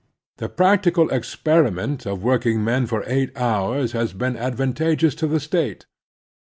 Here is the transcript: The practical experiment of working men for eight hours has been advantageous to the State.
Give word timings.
The 0.37 0.49
practical 0.49 1.11
experiment 1.11 2.07
of 2.07 2.23
working 2.23 2.63
men 2.63 2.87
for 2.87 3.03
eight 3.05 3.31
hours 3.37 3.91
has 3.91 4.13
been 4.13 4.35
advantageous 4.35 5.13
to 5.13 5.27
the 5.27 5.39
State. 5.39 5.85